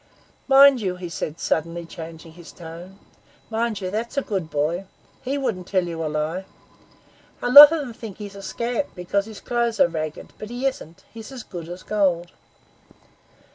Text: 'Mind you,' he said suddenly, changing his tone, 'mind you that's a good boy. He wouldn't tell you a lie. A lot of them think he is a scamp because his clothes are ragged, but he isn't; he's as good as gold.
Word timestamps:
'Mind 0.47 0.81
you,' 0.81 0.95
he 0.95 1.09
said 1.09 1.39
suddenly, 1.39 1.85
changing 1.85 2.31
his 2.31 2.51
tone, 2.51 2.97
'mind 3.51 3.79
you 3.81 3.91
that's 3.91 4.17
a 4.17 4.23
good 4.23 4.49
boy. 4.49 4.85
He 5.21 5.37
wouldn't 5.37 5.67
tell 5.67 5.83
you 5.85 6.03
a 6.03 6.07
lie. 6.07 6.45
A 7.39 7.51
lot 7.51 7.71
of 7.71 7.81
them 7.81 7.93
think 7.93 8.17
he 8.17 8.25
is 8.25 8.35
a 8.35 8.41
scamp 8.41 8.87
because 8.95 9.27
his 9.27 9.39
clothes 9.39 9.79
are 9.79 9.87
ragged, 9.87 10.33
but 10.39 10.49
he 10.49 10.65
isn't; 10.65 11.03
he's 11.13 11.31
as 11.31 11.43
good 11.43 11.69
as 11.69 11.83
gold. 11.83 12.31